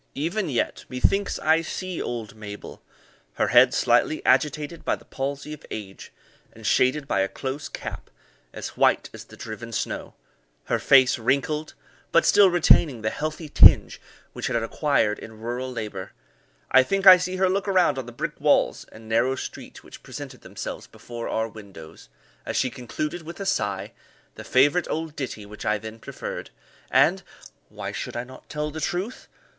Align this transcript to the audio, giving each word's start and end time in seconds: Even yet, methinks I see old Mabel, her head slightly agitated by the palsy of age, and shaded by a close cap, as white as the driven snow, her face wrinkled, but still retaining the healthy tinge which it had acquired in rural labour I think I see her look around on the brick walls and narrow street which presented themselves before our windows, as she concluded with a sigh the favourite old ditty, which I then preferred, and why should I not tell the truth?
Even 0.15 0.49
yet, 0.49 0.83
methinks 0.89 1.37
I 1.37 1.61
see 1.61 2.01
old 2.01 2.33
Mabel, 2.35 2.81
her 3.33 3.49
head 3.49 3.71
slightly 3.71 4.25
agitated 4.25 4.83
by 4.83 4.95
the 4.95 5.05
palsy 5.05 5.53
of 5.53 5.63
age, 5.69 6.11
and 6.51 6.65
shaded 6.65 7.07
by 7.07 7.19
a 7.19 7.27
close 7.27 7.69
cap, 7.69 8.09
as 8.51 8.69
white 8.69 9.11
as 9.13 9.25
the 9.25 9.37
driven 9.37 9.71
snow, 9.71 10.15
her 10.63 10.79
face 10.79 11.19
wrinkled, 11.19 11.75
but 12.11 12.25
still 12.25 12.49
retaining 12.49 13.03
the 13.03 13.11
healthy 13.11 13.47
tinge 13.47 14.01
which 14.33 14.49
it 14.49 14.53
had 14.53 14.63
acquired 14.63 15.19
in 15.19 15.39
rural 15.39 15.71
labour 15.71 16.13
I 16.71 16.81
think 16.81 17.05
I 17.05 17.17
see 17.17 17.35
her 17.35 17.47
look 17.47 17.67
around 17.67 17.99
on 17.99 18.07
the 18.07 18.11
brick 18.11 18.41
walls 18.41 18.85
and 18.91 19.07
narrow 19.07 19.35
street 19.35 19.83
which 19.83 20.01
presented 20.01 20.41
themselves 20.41 20.87
before 20.87 21.29
our 21.29 21.47
windows, 21.47 22.09
as 22.43 22.57
she 22.57 22.71
concluded 22.71 23.21
with 23.21 23.39
a 23.39 23.45
sigh 23.45 23.91
the 24.33 24.43
favourite 24.43 24.87
old 24.89 25.15
ditty, 25.15 25.45
which 25.45 25.63
I 25.63 25.77
then 25.77 25.99
preferred, 25.99 26.49
and 26.89 27.21
why 27.69 27.91
should 27.91 28.17
I 28.17 28.23
not 28.23 28.49
tell 28.49 28.71
the 28.71 28.81
truth? 28.81 29.27